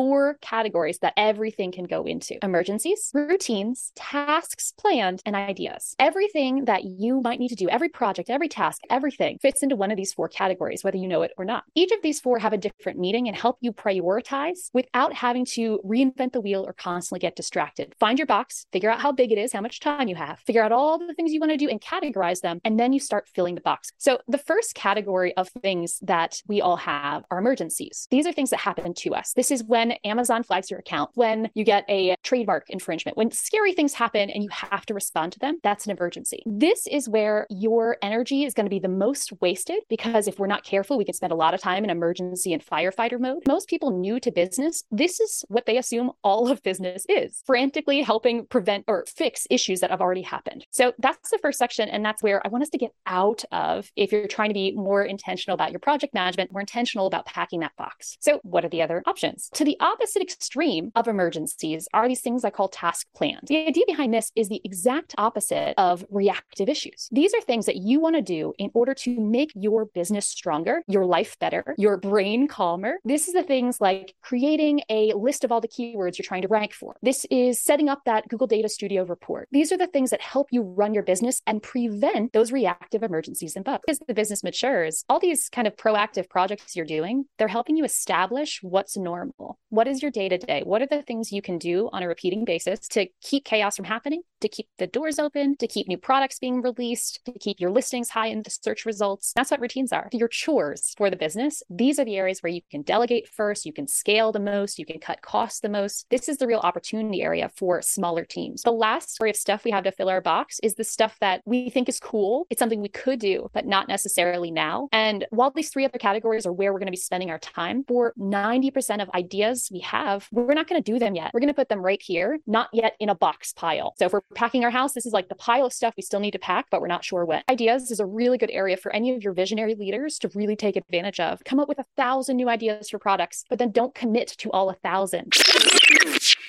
four 0.00 0.38
categories 0.40 1.00
that 1.00 1.12
everything 1.18 1.70
can 1.70 1.84
go 1.84 2.04
into 2.04 2.42
emergencies, 2.42 3.10
routines, 3.12 3.92
tasks 3.94 4.72
planned, 4.78 5.20
and 5.26 5.36
ideas. 5.36 5.94
Everything 5.98 6.64
that 6.64 6.84
you 6.84 7.20
might 7.20 7.38
need 7.38 7.50
to 7.50 7.54
do, 7.54 7.68
every 7.68 7.90
project, 7.90 8.30
every 8.30 8.48
task, 8.48 8.80
everything 8.88 9.36
fits 9.42 9.62
into 9.62 9.76
one 9.76 9.90
of 9.90 9.98
these 9.98 10.14
four 10.14 10.26
categories, 10.26 10.82
whether 10.82 10.96
you 10.96 11.06
know 11.06 11.20
it 11.20 11.32
or 11.36 11.44
not. 11.44 11.64
Each 11.74 11.92
of 11.92 12.00
these 12.02 12.18
four 12.18 12.38
have 12.38 12.54
a 12.54 12.56
different 12.56 12.98
meaning 12.98 13.28
and 13.28 13.36
help 13.36 13.58
you 13.60 13.74
prioritize 13.74 14.70
without 14.72 15.12
having 15.12 15.44
to 15.56 15.78
reinvent 15.84 16.32
the 16.32 16.40
wheel 16.40 16.64
or 16.66 16.72
constantly 16.72 17.20
get 17.20 17.36
distracted. 17.36 17.94
Find 18.00 18.18
your 18.18 18.24
box, 18.24 18.64
figure 18.72 18.88
out 18.88 19.02
how 19.02 19.12
big 19.12 19.32
it 19.32 19.36
is, 19.36 19.52
how 19.52 19.60
much 19.60 19.80
time 19.80 20.08
you 20.08 20.16
have, 20.16 20.38
figure 20.46 20.62
out 20.64 20.72
all 20.72 20.98
the 20.98 21.12
things 21.12 21.30
you 21.30 21.40
want 21.40 21.52
to 21.52 21.58
do 21.58 21.68
and 21.68 21.78
categorize 21.78 22.40
them, 22.40 22.58
and 22.64 22.80
then 22.80 22.94
you 22.94 23.00
start 23.00 23.28
filling 23.28 23.54
the 23.54 23.60
box. 23.60 23.90
So, 23.98 24.20
the 24.26 24.38
first 24.38 24.74
category 24.74 25.36
of 25.36 25.50
things 25.50 25.98
that 26.00 26.40
we 26.48 26.62
all 26.62 26.76
have 26.76 27.24
are 27.30 27.38
emergencies. 27.38 28.08
These 28.10 28.26
are 28.26 28.32
things 28.32 28.48
that 28.48 28.60
happen 28.60 28.94
to 28.94 29.14
us. 29.14 29.34
This 29.34 29.50
is 29.50 29.62
when 29.62 29.89
Amazon 30.04 30.42
flags 30.42 30.70
your 30.70 30.80
account, 30.80 31.10
when 31.14 31.50
you 31.54 31.64
get 31.64 31.84
a 31.88 32.16
trademark 32.22 32.70
infringement, 32.70 33.16
when 33.16 33.30
scary 33.30 33.72
things 33.72 33.94
happen 33.94 34.30
and 34.30 34.42
you 34.42 34.48
have 34.50 34.86
to 34.86 34.94
respond 34.94 35.32
to 35.32 35.38
them, 35.38 35.58
that's 35.62 35.86
an 35.86 35.92
emergency. 35.92 36.42
This 36.46 36.86
is 36.86 37.08
where 37.08 37.46
your 37.50 37.96
energy 38.02 38.44
is 38.44 38.54
going 38.54 38.66
to 38.66 38.70
be 38.70 38.78
the 38.78 38.88
most 38.88 39.32
wasted 39.40 39.80
because 39.88 40.28
if 40.28 40.38
we're 40.38 40.46
not 40.46 40.64
careful, 40.64 40.98
we 40.98 41.04
can 41.04 41.14
spend 41.14 41.32
a 41.32 41.36
lot 41.36 41.54
of 41.54 41.60
time 41.60 41.84
in 41.84 41.90
emergency 41.90 42.52
and 42.52 42.64
firefighter 42.64 43.18
mode. 43.18 43.42
Most 43.46 43.68
people 43.68 43.90
new 43.90 44.20
to 44.20 44.30
business, 44.30 44.84
this 44.90 45.20
is 45.20 45.44
what 45.48 45.66
they 45.66 45.78
assume 45.78 46.12
all 46.22 46.50
of 46.50 46.62
business 46.62 47.04
is 47.08 47.42
frantically 47.46 48.02
helping 48.02 48.46
prevent 48.46 48.84
or 48.86 49.04
fix 49.06 49.46
issues 49.50 49.80
that 49.80 49.90
have 49.90 50.00
already 50.00 50.22
happened. 50.22 50.66
So 50.70 50.92
that's 50.98 51.30
the 51.30 51.38
first 51.38 51.58
section. 51.58 51.88
And 51.88 52.04
that's 52.04 52.22
where 52.22 52.44
I 52.44 52.48
want 52.48 52.62
us 52.62 52.70
to 52.70 52.78
get 52.78 52.92
out 53.06 53.44
of 53.52 53.90
if 53.96 54.12
you're 54.12 54.26
trying 54.26 54.50
to 54.50 54.54
be 54.54 54.72
more 54.72 55.04
intentional 55.04 55.54
about 55.54 55.70
your 55.70 55.80
project 55.80 56.14
management, 56.14 56.52
more 56.52 56.60
intentional 56.60 57.06
about 57.06 57.26
packing 57.26 57.60
that 57.60 57.76
box. 57.76 58.16
So, 58.20 58.40
what 58.42 58.64
are 58.64 58.68
the 58.68 58.82
other 58.82 59.02
options? 59.06 59.50
To 59.54 59.64
the 59.64 59.69
opposite 59.80 60.22
extreme 60.22 60.90
of 60.94 61.06
emergencies 61.06 61.86
are 61.92 62.08
these 62.08 62.20
things 62.20 62.44
I 62.44 62.50
call 62.50 62.68
task 62.68 63.06
plans. 63.14 63.48
The 63.48 63.66
idea 63.66 63.84
behind 63.86 64.12
this 64.12 64.32
is 64.34 64.48
the 64.48 64.60
exact 64.64 65.14
opposite 65.18 65.74
of 65.78 66.04
reactive 66.10 66.68
issues. 66.68 67.08
These 67.12 67.34
are 67.34 67.40
things 67.42 67.66
that 67.66 67.76
you 67.76 68.00
want 68.00 68.16
to 68.16 68.22
do 68.22 68.54
in 68.58 68.70
order 68.74 68.94
to 68.94 69.20
make 69.20 69.52
your 69.54 69.84
business 69.84 70.26
stronger, 70.26 70.82
your 70.88 71.04
life 71.04 71.38
better, 71.38 71.74
your 71.78 71.96
brain 71.96 72.48
calmer. 72.48 72.94
This 73.04 73.28
is 73.28 73.34
the 73.34 73.42
things 73.42 73.80
like 73.80 74.14
creating 74.22 74.80
a 74.88 75.12
list 75.12 75.44
of 75.44 75.52
all 75.52 75.60
the 75.60 75.68
keywords 75.68 76.18
you're 76.18 76.24
trying 76.24 76.42
to 76.42 76.48
rank 76.48 76.72
for. 76.72 76.96
This 77.02 77.26
is 77.30 77.60
setting 77.60 77.88
up 77.88 78.02
that 78.06 78.28
Google 78.28 78.46
Data 78.46 78.68
Studio 78.68 79.04
report. 79.04 79.48
These 79.52 79.70
are 79.72 79.78
the 79.78 79.86
things 79.86 80.10
that 80.10 80.20
help 80.20 80.48
you 80.50 80.62
run 80.62 80.94
your 80.94 81.02
business 81.02 81.42
and 81.46 81.62
prevent 81.62 82.32
those 82.32 82.50
reactive 82.50 83.02
emergencies 83.02 83.56
and 83.56 83.64
bugs. 83.64 83.84
As 83.88 84.00
the 84.06 84.14
business 84.14 84.42
matures, 84.42 85.04
all 85.08 85.20
these 85.20 85.48
kind 85.48 85.66
of 85.66 85.76
proactive 85.76 86.28
projects 86.28 86.74
you're 86.74 86.86
doing, 86.86 87.26
they're 87.38 87.48
helping 87.48 87.76
you 87.76 87.84
establish 87.84 88.60
what's 88.62 88.96
normal. 88.96 89.58
What 89.70 89.86
is 89.86 90.02
your 90.02 90.10
day 90.10 90.28
to 90.28 90.36
day? 90.36 90.62
What 90.64 90.82
are 90.82 90.86
the 90.86 91.00
things 91.00 91.30
you 91.30 91.40
can 91.40 91.56
do 91.56 91.88
on 91.92 92.02
a 92.02 92.08
repeating 92.08 92.44
basis 92.44 92.88
to 92.88 93.06
keep 93.22 93.44
chaos 93.44 93.76
from 93.76 93.84
happening, 93.84 94.22
to 94.40 94.48
keep 94.48 94.66
the 94.78 94.88
doors 94.88 95.20
open, 95.20 95.56
to 95.58 95.68
keep 95.68 95.86
new 95.86 95.96
products 95.96 96.40
being 96.40 96.60
released, 96.60 97.20
to 97.26 97.38
keep 97.38 97.60
your 97.60 97.70
listings 97.70 98.10
high 98.10 98.26
in 98.26 98.42
the 98.42 98.50
search 98.50 98.84
results? 98.84 99.32
That's 99.36 99.52
what 99.52 99.60
routines 99.60 99.92
are. 99.92 100.08
Your 100.10 100.26
chores 100.26 100.92
for 100.96 101.08
the 101.08 101.16
business, 101.16 101.62
these 101.70 102.00
are 102.00 102.04
the 102.04 102.16
areas 102.16 102.42
where 102.42 102.52
you 102.52 102.62
can 102.68 102.82
delegate 102.82 103.28
first, 103.28 103.64
you 103.64 103.72
can 103.72 103.86
scale 103.86 104.32
the 104.32 104.40
most, 104.40 104.76
you 104.76 104.84
can 104.84 104.98
cut 104.98 105.22
costs 105.22 105.60
the 105.60 105.68
most. 105.68 106.04
This 106.10 106.28
is 106.28 106.38
the 106.38 106.48
real 106.48 106.58
opportunity 106.58 107.22
area 107.22 107.48
for 107.54 107.80
smaller 107.80 108.24
teams. 108.24 108.62
The 108.62 108.72
last 108.72 109.18
area 109.20 109.30
of 109.30 109.36
stuff 109.36 109.62
we 109.62 109.70
have 109.70 109.84
to 109.84 109.92
fill 109.92 110.08
our 110.08 110.20
box 110.20 110.58
is 110.64 110.74
the 110.74 110.82
stuff 110.82 111.16
that 111.20 111.42
we 111.44 111.70
think 111.70 111.88
is 111.88 112.00
cool. 112.00 112.48
It's 112.50 112.58
something 112.58 112.82
we 112.82 112.88
could 112.88 113.20
do, 113.20 113.48
but 113.54 113.66
not 113.66 113.86
necessarily 113.86 114.50
now. 114.50 114.88
And 114.90 115.28
while 115.30 115.52
these 115.52 115.70
three 115.70 115.84
other 115.84 115.98
categories 115.98 116.44
are 116.44 116.52
where 116.52 116.72
we're 116.72 116.80
going 116.80 116.88
to 116.88 116.90
be 116.90 116.96
spending 116.96 117.30
our 117.30 117.38
time, 117.38 117.84
for 117.86 118.14
90% 118.18 119.00
of 119.00 119.08
ideas 119.14 119.59
we 119.70 119.80
have, 119.80 120.28
we're 120.30 120.54
not 120.54 120.68
going 120.68 120.80
to 120.80 120.92
do 120.92 120.98
them 120.98 121.14
yet. 121.14 121.32
We're 121.34 121.40
going 121.40 121.48
to 121.48 121.54
put 121.54 121.68
them 121.68 121.80
right 121.80 122.00
here, 122.00 122.38
not 122.46 122.68
yet 122.72 122.94
in 123.00 123.08
a 123.08 123.14
box 123.14 123.52
pile. 123.52 123.94
So 123.98 124.06
if 124.06 124.12
we're 124.12 124.20
packing 124.34 124.64
our 124.64 124.70
house, 124.70 124.92
this 124.92 125.06
is 125.06 125.12
like 125.12 125.28
the 125.28 125.34
pile 125.34 125.66
of 125.66 125.72
stuff 125.72 125.94
we 125.96 126.02
still 126.02 126.20
need 126.20 126.30
to 126.32 126.38
pack, 126.38 126.66
but 126.70 126.80
we're 126.80 126.86
not 126.86 127.04
sure 127.04 127.24
when. 127.24 127.42
Ideas 127.50 127.90
is 127.90 127.98
a 127.98 128.06
really 128.06 128.38
good 128.38 128.50
area 128.50 128.76
for 128.76 128.94
any 128.94 129.14
of 129.14 129.22
your 129.22 129.32
visionary 129.32 129.74
leaders 129.74 130.18
to 130.20 130.30
really 130.34 130.56
take 130.56 130.76
advantage 130.76 131.18
of. 131.18 131.42
Come 131.44 131.58
up 131.58 131.68
with 131.68 131.78
a 131.78 131.86
thousand 131.96 132.36
new 132.36 132.48
ideas 132.48 132.90
for 132.90 132.98
products, 132.98 133.44
but 133.48 133.58
then 133.58 133.72
don't 133.72 133.94
commit 133.94 134.28
to 134.38 134.50
all 134.50 134.70
a 134.70 134.74
thousand. 134.74 135.34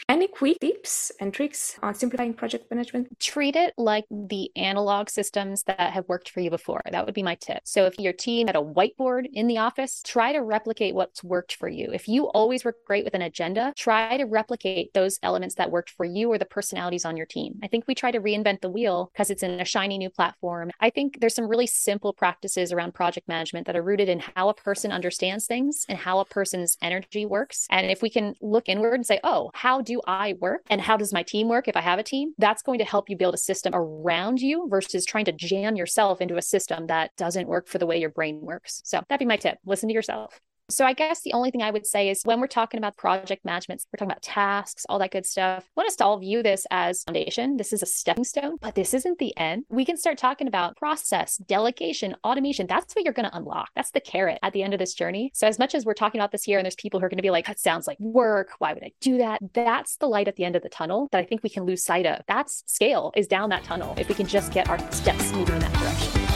Any 0.10 0.28
quick 0.28 0.60
tips 0.60 1.12
and 1.20 1.34
tricks 1.34 1.78
on 1.82 1.96
simplifying 1.96 2.34
project 2.34 2.70
management? 2.70 3.20
Treat 3.20 3.56
it 3.56 3.74
like 3.78 4.06
the 4.12 4.52
analog 4.56 5.10
systems 5.10 5.64
that 5.64 5.80
have 5.80 6.08
worked 6.10 6.30
for 6.30 6.42
you 6.42 6.50
before. 6.50 6.82
That 6.92 7.06
would 7.06 7.14
be 7.14 7.24
my 7.24 7.36
tip. 7.36 7.62
So 7.64 7.86
if 7.86 7.98
your 7.98 8.12
team 8.12 8.48
had 8.48 8.56
a 8.56 8.60
whiteboard 8.60 9.28
in 9.32 9.48
the 9.48 9.60
office, 9.60 10.02
try 10.04 10.34
to 10.34 10.40
replicate 10.40 10.96
what's 10.96 11.24
worked 11.24 11.56
for 11.56 11.70
you. 11.70 11.92
If 11.94 12.08
you 12.08 12.26
always 12.26 12.66
work 12.66 12.78
great 12.86 13.06
with 13.06 13.14
an 13.14 13.22
agenda, 13.22 13.74
try 13.78 14.18
to 14.18 14.26
replicate 14.26 14.94
those 14.94 15.18
elements 15.24 15.56
that 15.56 15.72
worked 15.72 15.92
for 15.92 16.06
you 16.06 16.30
or 16.32 16.38
the 16.38 16.46
personalities 16.46 17.06
on 17.06 17.16
your 17.16 17.26
team. 17.26 17.60
I 17.64 17.68
think 17.68 17.86
we 17.88 17.96
try 17.96 18.12
to 18.12 18.20
reinvent 18.20 18.62
the 18.62 18.70
wheel 18.70 19.12
because 19.14 19.30
it's 19.30 19.44
in 19.44 19.60
a 19.62 19.66
shiny 19.66 19.98
new 19.98 20.10
platform. 20.10 20.72
I 20.80 20.90
think 20.90 21.20
there's 21.20 21.36
some 21.36 21.48
really 21.48 21.68
simple 21.68 22.14
practices 22.14 22.74
around 22.74 22.94
project 22.94 23.28
management 23.28 23.68
that 23.68 23.76
are 23.76 23.84
rooted 23.84 24.10
in 24.10 24.22
how 24.36 24.50
a 24.50 24.54
person 24.54 24.92
understands 24.92 25.46
things 25.46 25.86
and 25.88 25.98
how 25.98 26.20
a 26.20 26.26
person's 26.26 26.78
energy 26.82 27.26
works. 27.26 27.66
And 27.70 27.90
if 27.90 28.02
we 28.02 28.10
can 28.10 28.36
look 28.42 28.68
inward 28.68 28.96
and 28.96 29.06
say, 29.06 29.20
oh, 29.24 29.52
how 29.54 29.82
do 29.92 30.02
I 30.08 30.36
work 30.40 30.62
and 30.70 30.80
how 30.80 30.98
does 30.98 31.14
my 31.14 31.24
team 31.24 31.50
work 31.50 31.68
if 31.68 31.76
I 31.76 31.82
have 31.82 32.00
a 32.00 32.04
team? 32.04 32.34
That's 32.38 32.62
going 32.62 32.80
to 32.80 32.86
help 32.86 33.10
you 33.10 33.18
build 33.18 33.34
a 33.34 33.38
system 33.38 33.74
around 33.76 34.40
you 34.42 34.68
versus 34.70 35.06
trying 35.06 35.26
to 35.26 35.32
jam 35.32 35.76
yourself 35.76 36.22
into 36.22 36.38
a 36.38 36.42
system 36.42 36.88
that 36.88 37.12
doesn't 37.18 37.48
work 37.48 37.68
for 37.68 37.78
the 37.78 37.86
way 37.86 38.00
your 38.00 38.10
brain 38.10 38.40
works. 38.42 38.82
So 38.86 39.02
that'd 39.10 39.20
be 39.20 39.26
my 39.26 39.38
tip. 39.38 39.58
Listen 39.66 39.90
to 39.90 39.94
yourself. 39.94 40.40
So 40.72 40.86
I 40.86 40.94
guess 40.94 41.22
the 41.22 41.34
only 41.34 41.52
thing 41.52 41.62
I 41.62 41.70
would 41.70 41.86
say 41.86 42.10
is 42.10 42.22
when 42.24 42.40
we're 42.40 42.48
talking 42.48 42.78
about 42.78 42.96
project 42.96 43.44
management, 43.44 43.84
we're 43.92 43.98
talking 43.98 44.12
about 44.12 44.22
tasks, 44.22 44.86
all 44.88 45.00
that 45.00 45.12
good 45.12 45.26
stuff. 45.26 45.66
I 45.66 45.72
want 45.76 45.88
us 45.88 45.98
to 45.98 46.06
all 46.06 46.18
view 46.18 46.42
this 46.42 46.66
as 46.72 47.04
foundation. 47.04 47.58
This 47.58 47.74
is 47.74 47.84
a 47.84 47.86
stepping 47.86 48.24
stone, 48.24 48.56
but 48.62 48.76
this 48.76 48.94
isn't 48.94 49.20
the 49.20 49.38
end. 49.38 49.66
We 49.68 49.84
can 49.84 49.98
start 49.98 50.18
talking 50.18 50.48
about 50.48 50.78
process, 50.78 51.36
delegation, 51.38 52.16
automation. 52.24 52.68
That's 52.68 52.96
what 52.96 53.04
you're 53.04 53.14
going 53.14 53.30
to 53.30 53.36
unlock. 53.36 53.70
That's 53.76 53.92
the 53.92 54.00
carrot 54.00 54.40
at 54.44 54.54
the 54.54 54.64
end 54.64 54.74
of 54.74 54.80
this 54.80 54.94
journey. 54.94 55.32
So 55.34 55.46
as 55.46 55.60
much 55.60 55.76
as 55.76 55.86
we're 55.86 55.94
talking 55.94 56.22
about 56.22 56.32
this 56.32 56.44
here, 56.44 56.58
and 56.58 56.66
there's 56.66 56.76
people 56.76 57.02
who 57.02 57.06
are 57.06 57.10
going 57.10 57.18
to 57.18 57.24
be 57.24 57.32
like, 57.32 57.48
that 57.48 57.60
sounds 57.60 57.86
like 57.86 58.00
work. 58.00 58.52
Why 58.60 58.74
would 58.74 58.84
I 58.84 58.94
do 59.02 59.18
that? 59.18 59.42
That's 59.54 59.98
the 59.98 60.08
light 60.08 60.30
at 60.30 60.38
the 60.38 60.46
end 60.46 60.56
of 60.56 60.64
the 60.64 60.70
tunnel 60.70 61.10
that 61.12 61.20
I 61.20 61.26
think 61.26 61.44
we 61.44 61.50
can 61.50 61.66
lose 61.66 61.84
sight 61.84 62.06
of. 62.06 62.22
That's 62.30 62.64
scale 62.66 63.12
is 63.18 63.28
down 63.28 63.50
that 63.50 63.66
tunnel 63.66 63.94
if 63.98 64.08
we 64.08 64.16
can 64.16 64.26
just 64.26 64.54
get 64.54 64.70
our 64.70 64.80
steps 64.94 65.34
moving 65.34 65.56
in 65.56 65.62
that 65.62 65.74
direction. 65.74 66.31